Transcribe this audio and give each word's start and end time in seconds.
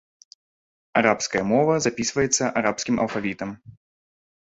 Арабская 1.01 1.43
мова 1.51 1.73
запісваецца 1.89 2.43
арабскім 2.63 2.95
алфавітам. 3.07 3.49